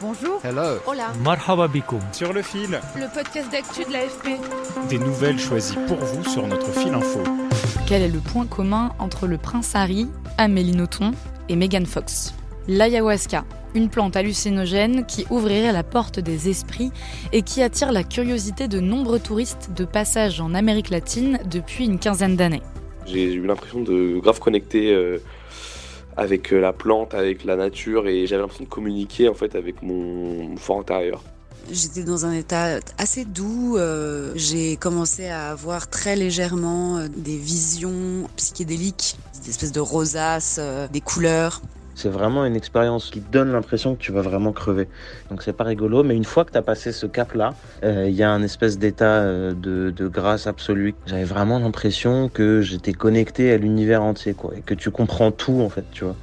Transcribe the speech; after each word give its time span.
Bonjour. 0.00 0.40
Hello. 0.44 0.78
Hola. 0.86 1.12
Marhaba 1.22 1.68
bikoum. 1.68 2.00
Sur 2.12 2.32
le 2.32 2.42
fil, 2.42 2.80
Le 2.96 3.12
podcast 3.12 3.50
d'actu 3.52 3.84
de 3.84 3.92
l'AFP. 3.92 4.40
des 4.88 4.98
nouvelles 4.98 5.38
choisies 5.38 5.76
pour 5.86 5.98
vous 5.98 6.24
sur 6.24 6.46
notre 6.46 6.70
fil 6.72 6.92
info. 6.94 7.20
Quel 7.86 8.02
est 8.02 8.08
le 8.08 8.20
point 8.20 8.46
commun 8.46 8.92
entre 8.98 9.26
le 9.26 9.36
prince 9.36 9.74
Harry, 9.74 10.08
Amélie 10.38 10.72
Nothomb 10.72 11.12
et 11.48 11.56
Megan 11.56 11.84
Fox? 11.84 12.34
L'ayahuasca, 12.68 13.44
une 13.74 13.88
plante 13.90 14.16
hallucinogène 14.16 15.04
qui 15.06 15.26
ouvrirait 15.30 15.72
la 15.72 15.82
porte 15.82 16.18
des 16.20 16.48
esprits 16.48 16.92
et 17.32 17.42
qui 17.42 17.62
attire 17.62 17.92
la 17.92 18.04
curiosité 18.04 18.68
de 18.68 18.80
nombreux 18.80 19.18
touristes 19.20 19.70
de 19.76 19.84
passage 19.84 20.40
en 20.40 20.54
Amérique 20.54 20.90
latine 20.90 21.40
depuis 21.50 21.84
une 21.84 21.98
quinzaine 21.98 22.36
d'années. 22.36 22.62
J'ai 23.06 23.32
eu 23.34 23.46
l'impression 23.46 23.80
de 23.82 24.18
grave 24.20 24.38
connecter 24.38 24.92
euh, 24.94 25.18
avec 26.16 26.52
euh, 26.52 26.60
la 26.60 26.72
plante, 26.72 27.14
avec 27.14 27.44
la 27.44 27.56
nature 27.56 28.06
et 28.08 28.26
j'avais 28.26 28.42
l'impression 28.42 28.64
de 28.64 28.68
communiquer 28.68 29.28
en 29.28 29.34
fait 29.34 29.54
avec 29.54 29.82
mon, 29.82 30.56
fort 30.56 30.80
intérieur. 30.80 31.22
J'étais 31.70 32.02
dans 32.02 32.26
un 32.26 32.32
état 32.32 32.80
assez 32.98 33.24
doux. 33.24 33.76
euh, 33.76 34.32
J'ai 34.34 34.76
commencé 34.76 35.28
à 35.28 35.50
avoir 35.50 35.88
très 35.88 36.16
légèrement 36.16 36.98
euh, 36.98 37.08
des 37.08 37.36
visions 37.36 38.28
psychédéliques, 38.36 39.16
des 39.42 39.50
espèces 39.50 39.72
de 39.72 39.80
rosaces, 39.80 40.60
des 40.92 41.00
couleurs. 41.00 41.62
C'est 41.94 42.08
vraiment 42.08 42.44
une 42.44 42.56
expérience 42.56 43.10
qui 43.10 43.20
donne 43.20 43.52
l'impression 43.52 43.94
que 43.94 44.00
tu 44.00 44.12
vas 44.12 44.22
vraiment 44.22 44.52
crever. 44.52 44.88
Donc 45.30 45.42
c'est 45.42 45.52
pas 45.52 45.64
rigolo, 45.64 46.02
mais 46.02 46.16
une 46.16 46.24
fois 46.24 46.44
que 46.44 46.52
tu 46.52 46.58
as 46.58 46.62
passé 46.62 46.92
ce 46.92 47.06
cap-là, 47.06 47.54
euh, 47.84 48.06
il 48.08 48.14
y 48.14 48.22
a 48.22 48.30
un 48.30 48.42
espèce 48.42 48.78
d'état 48.78 49.04
euh, 49.04 49.52
de, 49.54 50.08
grâce 50.08 50.46
absolue. 50.46 50.94
J'avais 51.06 51.24
vraiment 51.24 51.58
l'impression 51.58 52.28
que 52.28 52.62
j'étais 52.62 52.92
connecté 52.92 53.52
à 53.52 53.58
l'univers 53.58 54.02
entier, 54.02 54.34
quoi, 54.34 54.52
et 54.56 54.60
que 54.60 54.74
tu 54.74 54.90
comprends 54.90 55.30
tout 55.30 55.60
en 55.60 55.68
fait, 55.68 55.84
tu 55.90 56.04
vois. 56.04 56.16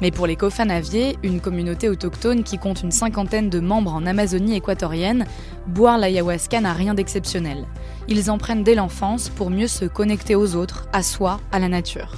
Mais 0.00 0.10
pour 0.10 0.26
les 0.26 0.36
Kofanaviers, 0.36 1.18
une 1.22 1.40
communauté 1.40 1.88
autochtone 1.88 2.42
qui 2.42 2.56
compte 2.56 2.82
une 2.82 2.90
cinquantaine 2.90 3.50
de 3.50 3.60
membres 3.60 3.92
en 3.92 4.06
Amazonie 4.06 4.56
équatorienne, 4.56 5.26
boire 5.66 5.98
l'ayahuasca 5.98 6.60
n'a 6.60 6.72
rien 6.72 6.94
d'exceptionnel. 6.94 7.66
Ils 8.08 8.30
en 8.30 8.38
prennent 8.38 8.64
dès 8.64 8.74
l'enfance 8.74 9.28
pour 9.28 9.50
mieux 9.50 9.66
se 9.66 9.84
connecter 9.84 10.34
aux 10.34 10.56
autres, 10.56 10.88
à 10.94 11.02
soi, 11.02 11.38
à 11.52 11.58
la 11.58 11.68
nature. 11.68 12.16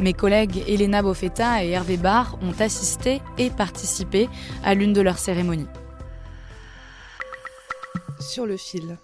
Mes 0.00 0.12
collègues 0.12 0.64
Elena 0.66 1.02
Bofetta 1.02 1.64
et 1.64 1.70
Hervé 1.70 1.96
Barr 1.96 2.36
ont 2.42 2.60
assisté 2.60 3.20
et 3.38 3.50
participé 3.50 4.28
à 4.64 4.74
l'une 4.74 4.92
de 4.92 5.00
leurs 5.00 5.18
cérémonies. 5.18 5.68
Sur 8.18 8.46
le 8.46 8.56
fil. 8.56 8.98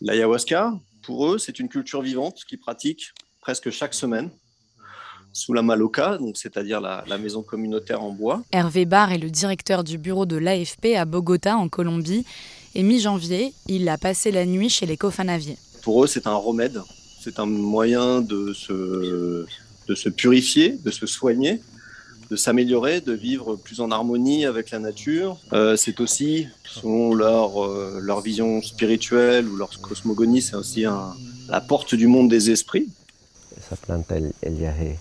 L'ayahuasca, 0.00 0.72
pour 1.02 1.28
eux, 1.28 1.38
c'est 1.38 1.58
une 1.58 1.68
culture 1.68 2.02
vivante 2.02 2.40
qu'ils 2.48 2.58
pratiquent 2.58 3.12
presque 3.40 3.70
chaque 3.70 3.94
semaine 3.94 4.30
sous 5.32 5.52
la 5.52 5.62
maloca, 5.62 6.18
donc 6.18 6.36
c'est-à-dire 6.36 6.80
la, 6.80 7.04
la 7.06 7.18
maison 7.18 7.42
communautaire 7.42 8.02
en 8.02 8.10
bois. 8.10 8.42
Hervé 8.50 8.84
Barr 8.84 9.12
est 9.12 9.18
le 9.18 9.30
directeur 9.30 9.84
du 9.84 9.96
bureau 9.96 10.26
de 10.26 10.36
l'AFP 10.36 10.96
à 10.96 11.04
Bogota, 11.04 11.56
en 11.56 11.68
Colombie, 11.68 12.24
et 12.74 12.82
mi-janvier, 12.82 13.52
il 13.68 13.88
a 13.88 13.96
passé 13.98 14.32
la 14.32 14.44
nuit 14.44 14.68
chez 14.68 14.86
les 14.86 14.96
Kofanaviers. 14.96 15.58
Pour 15.82 16.02
eux, 16.02 16.06
c'est 16.06 16.26
un 16.26 16.34
remède, 16.34 16.80
c'est 17.20 17.38
un 17.38 17.46
moyen 17.46 18.20
de 18.20 18.52
se, 18.52 19.46
de 19.88 19.94
se 19.94 20.08
purifier, 20.08 20.78
de 20.84 20.90
se 20.90 21.06
soigner, 21.06 21.60
de 22.30 22.36
s'améliorer, 22.36 23.00
de 23.00 23.12
vivre 23.12 23.56
plus 23.56 23.80
en 23.80 23.90
harmonie 23.90 24.44
avec 24.44 24.70
la 24.70 24.78
nature. 24.78 25.38
Euh, 25.54 25.76
c'est 25.76 25.98
aussi, 26.00 26.46
selon 26.64 27.14
leur, 27.14 27.64
euh, 27.64 28.00
leur 28.02 28.20
vision 28.20 28.60
spirituelle 28.62 29.48
ou 29.48 29.56
leur 29.56 29.70
cosmogonie, 29.80 30.42
c'est 30.42 30.56
aussi 30.56 30.84
un- 30.84 31.14
la 31.48 31.60
porte 31.62 31.94
du 31.94 32.06
monde 32.06 32.28
des 32.28 32.50
esprits. 32.50 32.88
Esa 33.58 33.76
planta, 33.76 34.16
el, 34.16 34.32
el 34.42 34.58
yaje, 34.60 34.98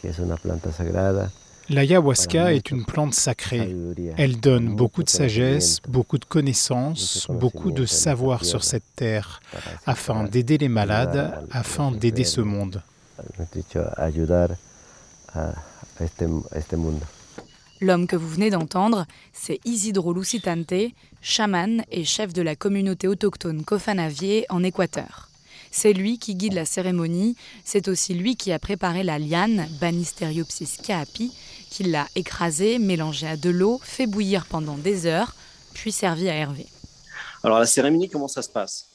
que 0.00 0.08
es 0.08 0.18
una 0.18 0.36
planta 0.36 0.72
sagrada, 0.72 1.30
L'ayahuasca 1.68 2.52
est 2.52 2.70
une 2.72 2.84
plante 2.84 3.14
sacrée. 3.14 3.74
Elle 4.18 4.40
donne 4.40 4.74
beaucoup 4.74 5.04
de 5.04 5.08
sagesse, 5.08 5.78
beaucoup 5.88 6.18
de 6.18 6.24
connaissances, 6.24 7.28
beaucoup 7.30 7.70
de 7.70 7.86
savoir 7.86 8.44
sur 8.44 8.64
cette 8.64 8.82
terre, 8.96 9.40
afin 9.86 10.24
d'aider 10.24 10.58
les 10.58 10.68
malades, 10.68 11.32
afin 11.52 11.92
d'aider 11.92 12.24
ce 12.24 12.40
monde. 12.40 12.82
Mejor 13.30 13.46
dicho, 13.54 13.80
ayudar 13.96 14.56
a, 15.34 15.52
a 15.98 16.04
este, 16.04 16.24
a 16.24 16.58
este 16.58 16.76
mundo. 16.76 17.04
L'homme 17.80 18.06
que 18.06 18.16
vous 18.16 18.28
venez 18.28 18.50
d'entendre, 18.50 19.06
c'est 19.32 19.58
Isidro 19.64 20.12
Lucitante, 20.12 20.92
chaman 21.20 21.82
et 21.90 22.04
chef 22.04 22.32
de 22.32 22.42
la 22.42 22.54
communauté 22.54 23.08
autochtone 23.08 23.64
Kofanavier 23.64 24.46
en 24.50 24.62
Équateur. 24.62 25.28
C'est 25.72 25.92
lui 25.92 26.18
qui 26.18 26.34
guide 26.34 26.52
la 26.52 26.64
cérémonie, 26.64 27.34
c'est 27.64 27.88
aussi 27.88 28.14
lui 28.14 28.36
qui 28.36 28.52
a 28.52 28.58
préparé 28.58 29.02
la 29.02 29.18
liane 29.18 29.66
Banisteriopsis 29.80 30.76
caapi, 30.76 31.32
qui 31.70 31.84
l'a 31.84 32.06
écrasée, 32.14 32.78
mélangée 32.78 33.26
à 33.26 33.36
de 33.36 33.50
l'eau, 33.50 33.80
fait 33.82 34.06
bouillir 34.06 34.46
pendant 34.46 34.76
des 34.76 35.06
heures, 35.06 35.34
puis 35.74 35.90
servi 35.90 36.28
à 36.28 36.34
Hervé. 36.34 36.66
Alors 37.42 37.58
la 37.58 37.66
cérémonie, 37.66 38.08
comment 38.08 38.28
ça 38.28 38.42
se 38.42 38.50
passe? 38.50 38.86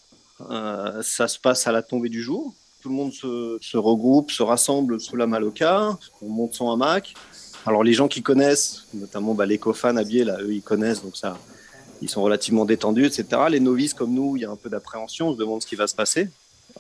Euh, 0.50 1.02
Ça 1.02 1.28
se 1.28 1.40
passe 1.40 1.68
à 1.68 1.72
la 1.72 1.82
tombée 1.82 2.10
du 2.10 2.22
jour. 2.22 2.54
Tout 2.82 2.90
le 2.90 2.96
monde 2.96 3.12
se, 3.12 3.78
regroupe, 3.78 4.32
se 4.32 4.44
rassemble 4.44 5.00
sous 5.00 5.16
la 5.16 5.28
maloca, 5.28 5.98
on 6.22 6.30
monte 6.30 6.54
son 6.54 6.72
hamac. 6.72 7.14
Alors 7.66 7.84
les 7.84 7.94
gens 7.94 8.08
qui 8.08 8.22
connaissent, 8.22 8.88
notamment 8.94 9.34
bah, 9.34 9.46
les 9.46 9.58
cofanes 9.58 9.98
habillés, 9.98 10.24
là, 10.24 10.38
eux 10.42 10.54
ils 10.54 10.62
connaissent, 10.62 11.04
donc 11.04 11.18
ça, 11.18 11.38
ils 12.02 12.10
sont 12.10 12.22
relativement 12.22 12.66
détendus, 12.66 13.06
etc. 13.06 13.26
Les 13.50 13.60
novices 13.60 13.94
comme 13.94 14.14
nous, 14.14 14.38
il 14.38 14.44
y 14.44 14.46
a 14.46 14.52
un 14.52 14.56
peu 14.56 14.70
d'appréhension, 14.70 15.30
on 15.30 15.34
se 15.34 15.38
demande 15.38 15.62
ce 15.62 15.68
qui 15.68 15.76
va 15.76 15.88
se 15.88 15.96
passer. 15.96 16.30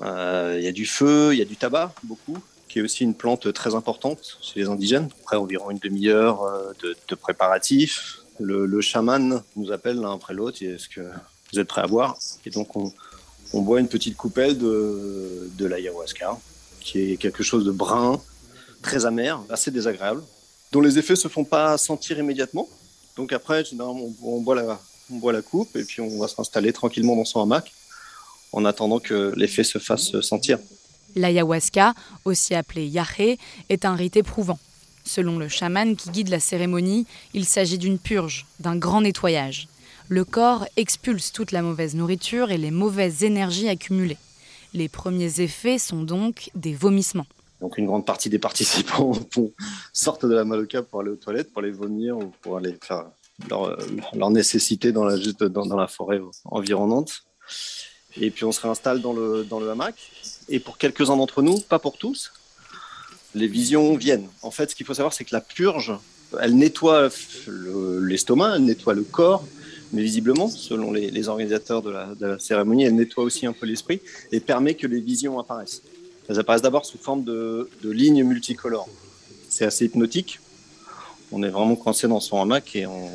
Euh, 0.03 0.56
Il 0.59 0.63
y 0.63 0.68
a 0.68 0.72
du 0.72 0.86
feu, 0.86 1.34
il 1.34 1.40
y 1.40 1.41
a 1.41 1.46
du 1.46 1.57
tabac, 1.57 1.94
beaucoup, 2.03 2.38
qui 2.69 2.80
est 2.80 2.81
aussi 2.84 3.03
une 3.03 3.16
plante 3.16 3.52
très 3.52 3.74
importante 3.74 4.38
chez 4.41 4.59
les 4.59 4.68
indigènes. 4.68 5.09
Après 5.24 5.38
environ 5.38 5.72
une 5.72 5.80
demi-heure 5.80 6.44
euh, 6.44 6.74
de, 6.84 7.16
préparatifs. 7.16 8.19
Le, 8.40 8.68
le 8.68 8.81
chaman 8.81 9.41
nous 9.56 9.72
appelle 9.72 10.00
l'un 10.00 10.13
après 10.13 10.36
l'autre, 10.36 10.62
est-ce 10.62 10.88
que 10.88 11.02
vous 11.52 11.59
êtes 11.59 11.68
prêts 11.68 11.81
à 11.81 11.88
boire? 11.88 12.18
Et 12.46 12.52
donc 12.52 12.75
on, 12.78 12.94
on 13.53 13.62
boit 13.62 13.80
une 13.80 13.88
petite 13.88 14.18
coupelle 14.18 14.58
de, 14.58 15.50
de 15.58 15.66
l'ayahuasca, 15.66 16.38
qui 16.80 17.13
est 17.13 17.18
quelque 17.18 17.44
chose 17.44 17.66
de 17.66 17.72
brun, 17.72 18.22
très 18.81 19.06
amer, 19.06 19.41
assez 19.50 19.72
désagréable, 19.72 20.24
dont 20.72 20.81
les 20.81 20.97
effets 20.97 21.16
se 21.16 21.28
font 21.28 21.44
pas 21.44 21.78
sentir 21.78 22.19
immédiatement. 22.19 22.68
Donc 23.16 23.34
après, 23.34 23.63
on, 23.80 24.41
boit 24.41 24.56
la, 24.56 24.80
on 25.12 25.18
boit 25.18 25.34
la 25.34 25.41
coupe 25.41 25.75
et 25.75 25.84
puis 25.84 26.02
on 26.02 26.19
va 26.19 26.28
s'installer 26.28 26.72
tranquillement 26.72 27.16
dans 27.16 27.25
son 27.25 27.41
hamac 27.41 27.72
en 28.52 28.63
attendant 28.66 29.00
que 29.00 29.34
l'effet 29.36 29.63
se 29.63 29.80
fasse 29.80 30.19
sentir. 30.22 30.59
L'ayahuasca, 31.16 31.94
aussi 32.25 32.53
appelé 32.53 32.86
yahe, 32.88 33.38
est 33.69 33.86
un 33.86 33.96
rite 33.96 34.18
éprouvant. 34.18 34.59
Selon 35.03 35.38
le 35.40 35.47
chaman 35.47 35.96
qui 35.96 36.09
guide 36.09 36.30
la 36.30 36.40
cérémonie, 36.40 37.06
il 37.34 37.46
s'agit 37.46 37.78
d'une 37.78 37.97
purge, 37.97 38.46
d'un 38.59 38.75
grand 38.75 39.02
nettoyage. 39.02 39.68
Le 40.09 40.23
corps 40.23 40.66
expulse 40.78 41.31
toute 41.34 41.51
la 41.51 41.62
mauvaise 41.62 41.95
nourriture 41.95 42.51
et 42.51 42.57
les 42.57 42.72
mauvaises 42.72 43.23
énergies 43.23 43.68
accumulées. 43.68 44.18
Les 44.73 44.88
premiers 44.90 45.41
effets 45.41 45.78
sont 45.79 46.03
donc 46.03 46.50
des 46.56 46.73
vomissements. 46.73 47.25
Donc 47.59 47.78
une 47.78 47.88
grande 47.88 48.06
partie 48.06 48.29
des 48.29 48.40
participants 48.40 49.12
sortent 49.94 50.25
de 50.25 50.33
la 50.33 50.45
maloca 50.45 50.81
pour 50.83 51.01
aller 51.01 51.09
aux 51.09 51.15
toilettes, 51.15 51.51
pour 51.51 51.62
aller 51.63 51.71
vomir 51.71 52.18
ou 52.18 52.31
pour 52.42 52.57
aller 52.57 52.77
faire 52.81 53.06
leur, 53.50 53.77
leur 54.13 54.30
nécessité 54.30 54.92
dans 54.92 55.04
la, 55.04 55.18
juste 55.18 55.44
dans, 55.44 55.75
la 55.75 55.88
forêt 55.88 56.21
environnante. 56.45 57.24
Et 58.15 58.31
puis 58.31 58.45
on 58.45 58.51
se 58.51 58.62
réinstalle 58.62 59.01
dans 59.01 59.13
le, 59.13 59.44
dans 59.44 59.59
le 59.59 59.69
hamac. 59.69 59.95
Et 60.50 60.59
pour 60.59 60.77
quelques-uns 60.77 61.18
d'entre 61.18 61.42
nous, 61.42 61.59
pas 61.59 61.80
pour 61.80 61.98
tous, 61.98 62.31
les 63.36 63.48
visions 63.48 63.95
viennent. 63.95 64.27
En 64.42 64.51
fait, 64.51 64.71
ce 64.71 64.75
qu'il 64.75 64.86
faut 64.86 64.94
savoir, 64.94 65.13
c'est 65.13 65.25
que 65.25 65.36
la 65.36 65.42
purge, 65.42 65.94
elle 66.39 66.56
nettoie 66.56 67.09
le- 67.48 68.00
l'estomac, 68.06 68.56
elle 68.56 68.65
nettoie 68.65 68.94
le 68.94 69.04
corps, 69.04 69.44
mais 69.94 70.01
visiblement, 70.01 70.48
selon 70.50 70.92
les, 70.92 71.10
les 71.12 71.28
organisateurs 71.28 71.81
de 71.81 71.92
la, 71.92 72.13
de 72.16 72.25
la 72.25 72.39
cérémonie, 72.39 72.84
elle 72.84 72.95
nettoie 72.95 73.24
aussi 73.24 73.45
un 73.45 73.54
peu 73.54 73.66
l'esprit 73.66 74.01
et 74.31 74.39
permet 74.39 74.74
que 74.74 74.88
les 74.88 75.00
visions 75.00 75.39
apparaissent. 75.39 75.81
Elles 76.30 76.39
apparaissent 76.39 76.62
d'abord 76.62 76.86
sous 76.86 76.98
forme 76.98 77.24
de, 77.24 77.69
de 77.81 77.89
lignes 77.89 78.24
multicolores. 78.24 78.89
C'est 79.50 79.66
assez 79.66 79.86
hypnotique. 79.86 80.39
On 81.31 81.42
est 81.44 81.50
vraiment 81.50 81.75
coincé 81.75 82.07
dans 82.07 82.19
son 82.19 82.42
hamac 82.42 82.75
et 82.75 82.86
on... 82.86 83.10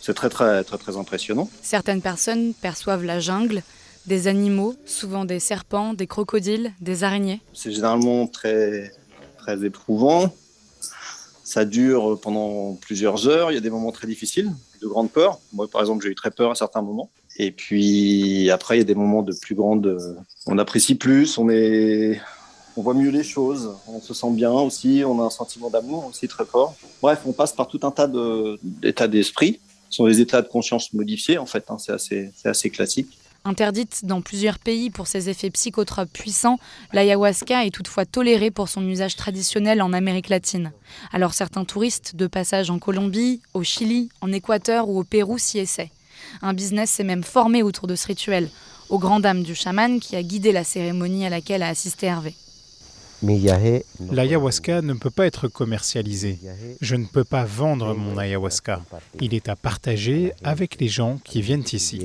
c'est 0.00 0.14
très, 0.14 0.28
très, 0.28 0.62
très, 0.64 0.78
très 0.78 0.96
impressionnant. 0.96 1.50
Certaines 1.62 2.02
personnes 2.02 2.54
perçoivent 2.54 3.04
la 3.04 3.18
jungle, 3.18 3.62
des 4.06 4.28
animaux, 4.28 4.76
souvent 4.84 5.24
des 5.24 5.40
serpents, 5.40 5.94
des 5.94 6.06
crocodiles, 6.06 6.72
des 6.80 7.02
araignées. 7.02 7.40
C'est 7.52 7.72
généralement 7.72 8.28
très, 8.28 8.92
très 9.38 9.64
éprouvant. 9.64 10.32
Ça 11.46 11.64
dure 11.64 12.18
pendant 12.20 12.74
plusieurs 12.74 13.28
heures. 13.28 13.52
Il 13.52 13.54
y 13.54 13.56
a 13.56 13.60
des 13.60 13.70
moments 13.70 13.92
très 13.92 14.08
difficiles, 14.08 14.50
de 14.82 14.88
grande 14.88 15.12
peur. 15.12 15.38
Moi, 15.52 15.68
par 15.68 15.80
exemple, 15.80 16.02
j'ai 16.02 16.10
eu 16.10 16.16
très 16.16 16.32
peur 16.32 16.50
à 16.50 16.56
certains 16.56 16.82
moments. 16.82 17.08
Et 17.36 17.52
puis 17.52 18.50
après, 18.50 18.74
il 18.74 18.78
y 18.78 18.80
a 18.80 18.84
des 18.84 18.96
moments 18.96 19.22
de 19.22 19.32
plus 19.32 19.54
grande. 19.54 19.96
On 20.48 20.58
apprécie 20.58 20.96
plus, 20.96 21.38
on 21.38 21.48
est, 21.48 22.20
on 22.76 22.82
voit 22.82 22.94
mieux 22.94 23.10
les 23.10 23.22
choses, 23.22 23.76
on 23.86 24.00
se 24.00 24.12
sent 24.12 24.32
bien 24.32 24.50
aussi, 24.50 25.04
on 25.06 25.22
a 25.22 25.26
un 25.26 25.30
sentiment 25.30 25.70
d'amour 25.70 26.06
aussi 26.06 26.26
très 26.26 26.44
fort. 26.44 26.74
Bref, 27.00 27.20
on 27.24 27.32
passe 27.32 27.52
par 27.52 27.68
tout 27.68 27.80
un 27.84 27.92
tas 27.92 28.10
d'états 28.64 29.06
d'esprit. 29.06 29.60
Ce 29.88 29.98
sont 29.98 30.08
des 30.08 30.20
états 30.20 30.42
de 30.42 30.48
conscience 30.48 30.92
modifiés 30.94 31.38
en 31.38 31.46
fait. 31.46 31.64
Hein. 31.68 31.76
c'est 31.78 32.32
assez 32.44 32.70
classique. 32.70 33.16
Interdite 33.46 34.04
dans 34.04 34.22
plusieurs 34.22 34.58
pays 34.58 34.90
pour 34.90 35.06
ses 35.06 35.28
effets 35.28 35.50
psychotropes 35.50 36.12
puissants, 36.12 36.58
l'ayahuasca 36.92 37.64
est 37.64 37.70
toutefois 37.70 38.04
tolérée 38.04 38.50
pour 38.50 38.68
son 38.68 38.84
usage 38.88 39.14
traditionnel 39.14 39.82
en 39.82 39.92
Amérique 39.92 40.30
latine. 40.30 40.72
Alors 41.12 41.32
certains 41.32 41.64
touristes 41.64 42.16
de 42.16 42.26
passage 42.26 42.70
en 42.70 42.80
Colombie, 42.80 43.40
au 43.54 43.62
Chili, 43.62 44.08
en 44.20 44.32
Équateur 44.32 44.88
ou 44.88 44.98
au 44.98 45.04
Pérou 45.04 45.38
s'y 45.38 45.60
essaient. 45.60 45.92
Un 46.42 46.54
business 46.54 46.90
s'est 46.90 47.04
même 47.04 47.22
formé 47.22 47.62
autour 47.62 47.86
de 47.86 47.94
ce 47.94 48.08
rituel, 48.08 48.50
aux 48.88 48.98
grand 48.98 49.20
dames 49.20 49.44
du 49.44 49.54
chaman 49.54 50.00
qui 50.00 50.16
a 50.16 50.24
guidé 50.24 50.50
la 50.50 50.64
cérémonie 50.64 51.24
à 51.24 51.30
laquelle 51.30 51.62
a 51.62 51.68
assisté 51.68 52.06
Hervé. 52.06 52.34
L'ayahuasca 53.22 54.82
ne 54.82 54.94
peut 54.94 55.10
pas 55.10 55.24
être 55.24 55.46
commercialisé. 55.46 56.40
Je 56.80 56.96
ne 56.96 57.06
peux 57.06 57.22
pas 57.22 57.44
vendre 57.44 57.94
mon 57.94 58.18
ayahuasca. 58.18 58.82
Il 59.20 59.34
est 59.34 59.48
à 59.48 59.54
partager 59.54 60.32
avec 60.42 60.80
les 60.80 60.88
gens 60.88 61.18
qui 61.22 61.42
viennent 61.42 61.64
ici 61.72 62.00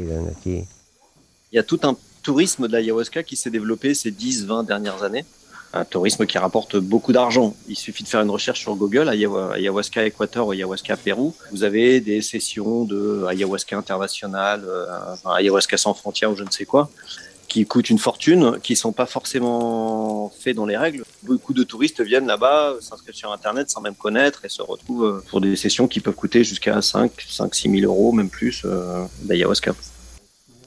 il 1.52 1.58
y 1.58 1.60
a 1.60 1.64
tout 1.64 1.80
un 1.84 1.96
tourisme 2.24 2.68
de 2.68 2.74
l'ayahuasca 2.74 3.24
qui 3.24 3.36
s'est 3.36 3.50
développé 3.50 3.94
ces 3.94 4.12
10-20 4.12 4.66
dernières 4.66 5.04
années. 5.04 5.26
Un 5.74 5.86
tourisme 5.86 6.26
qui 6.26 6.38
rapporte 6.38 6.76
beaucoup 6.78 7.14
d'argent. 7.14 7.56
Il 7.70 7.78
suffit 7.78 8.04
de 8.04 8.10
faire 8.10 8.22
une 8.22 8.30
recherche 8.30 8.60
sur 8.60 8.76
Google, 8.76 9.08
ayahuasca 9.08 10.06
Équateur 10.06 10.48
ou 10.48 10.52
ayahuasca 10.52 10.98
Pérou. 10.98 11.34
Vous 11.52 11.64
avez 11.64 12.02
des 12.02 12.22
sessions 12.22 12.84
de 12.84 13.26
ayahuasca 13.28 13.78
international, 13.78 14.64
euh, 14.66 14.86
ayahuasca 15.26 15.78
sans 15.78 15.94
frontières 15.94 16.32
ou 16.32 16.36
je 16.36 16.44
ne 16.44 16.50
sais 16.50 16.66
quoi, 16.66 16.90
qui 17.48 17.66
coûtent 17.66 17.90
une 17.90 18.00
fortune, 18.00 18.60
qui 18.62 18.76
sont 18.76 18.92
pas 18.92 19.06
forcément 19.06 20.30
faits 20.42 20.58
dans 20.58 20.66
les 20.66 20.76
règles. 20.76 21.04
Beaucoup 21.24 21.54
de 21.54 21.64
touristes 21.64 22.02
viennent 22.02 22.28
là-bas, 22.28 22.76
s'inscrivent 22.82 23.16
sur 23.16 23.32
Internet 23.32 23.70
sans 23.70 23.80
même 23.80 23.96
connaître 23.96 24.44
et 24.44 24.50
se 24.50 24.62
retrouvent 24.62 25.06
euh, 25.06 25.24
pour 25.30 25.40
des 25.40 25.56
sessions 25.56 25.88
qui 25.88 26.02
peuvent 26.02 26.16
coûter 26.16 26.44
jusqu'à 26.44 26.82
5, 26.82 27.12
5, 27.30 27.56
6 27.56 27.80
000 27.80 27.92
euros, 27.92 28.12
même 28.12 28.30
plus, 28.30 28.64
euh, 28.66 29.06
d'ayahuasca. 29.24 29.74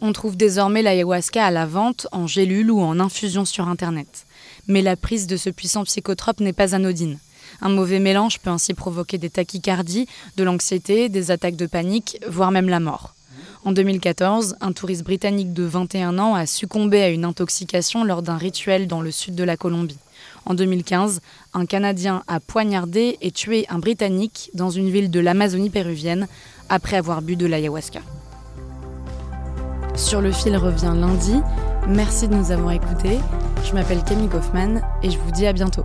On 0.07 0.13
trouve 0.13 0.37
désormais 0.37 0.83
l'ayahuasca 0.83 1.47
à 1.47 1.51
la 1.51 1.65
vente 1.65 2.09
en 2.13 2.27
gélule 2.27 2.71
ou 2.71 2.83
en 2.83 3.01
infusion 3.01 3.47
sur 3.47 3.69
Internet. 3.69 4.27
Mais 4.69 4.83
la 4.83 4.97
prise 4.97 5.27
de 5.27 5.39
ce 5.39 5.49
puissant 5.49 5.85
psychotrope 5.85 6.41
n'est 6.41 6.53
pas 6.53 6.75
anodine. 6.75 7.19
Un 7.63 7.71
mauvais 7.71 8.01
mélange 8.01 8.39
peut 8.39 8.51
ainsi 8.51 8.75
provoquer 8.75 9.17
des 9.17 9.31
tachycardies, 9.31 10.07
de 10.37 10.45
l'anxiété, 10.45 11.09
des 11.09 11.31
attaques 11.31 11.57
de 11.57 11.65
panique, 11.65 12.19
voire 12.29 12.51
même 12.51 12.69
la 12.69 12.81
mort. 12.81 13.15
En 13.65 13.73
2014, 13.73 14.57
un 14.61 14.73
touriste 14.73 15.05
britannique 15.05 15.55
de 15.55 15.65
21 15.65 16.19
ans 16.19 16.35
a 16.35 16.45
succombé 16.45 17.01
à 17.01 17.09
une 17.09 17.25
intoxication 17.25 18.05
lors 18.05 18.21
d'un 18.21 18.37
rituel 18.37 18.87
dans 18.87 19.01
le 19.01 19.11
sud 19.11 19.35
de 19.35 19.43
la 19.43 19.57
Colombie. 19.57 19.97
En 20.45 20.53
2015, 20.53 21.23
un 21.55 21.65
Canadien 21.65 22.23
a 22.27 22.41
poignardé 22.41 23.17
et 23.23 23.31
tué 23.31 23.65
un 23.71 23.79
Britannique 23.79 24.51
dans 24.53 24.69
une 24.69 24.91
ville 24.91 25.11
de 25.11 25.21
l'Amazonie 25.21 25.71
péruvienne 25.71 26.29
après 26.69 26.99
avoir 26.99 27.23
bu 27.23 27.37
de 27.37 27.47
l'ayahuasca. 27.47 28.03
Sur 29.97 30.21
le 30.21 30.33
fil 30.33 30.57
revient 30.57 30.93
lundi. 30.95 31.41
Merci 31.87 32.27
de 32.29 32.35
nous 32.35 32.51
avoir 32.51 32.73
écoutés. 32.73 33.21
Je 33.65 33.73
m'appelle 33.75 34.03
Camille 34.03 34.29
Kaufmann 34.29 34.83
et 35.03 35.11
je 35.11 35.19
vous 35.19 35.31
dis 35.31 35.47
à 35.47 35.53
bientôt. 35.53 35.85